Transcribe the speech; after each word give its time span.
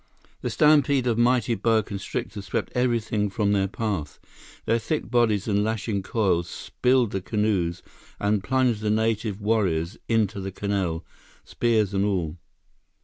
The 0.41 0.49
stampede 0.49 1.05
of 1.05 1.19
mighty 1.19 1.53
boa 1.53 1.83
constrictors 1.83 2.45
swept 2.45 2.71
everything 2.73 3.29
from 3.29 3.51
their 3.51 3.67
path. 3.67 4.17
Their 4.65 4.79
thick 4.79 5.11
bodies 5.11 5.47
and 5.47 5.63
lashing 5.63 6.01
coils 6.01 6.49
spilled 6.49 7.11
the 7.11 7.21
canoes 7.21 7.83
and 8.19 8.43
plunged 8.43 8.81
the 8.81 8.89
native 8.89 9.39
warriors 9.39 9.99
into 10.09 10.41
the 10.41 10.51
canal, 10.51 11.05
spears 11.45 11.93
and 11.93 12.03
all. 12.03 12.37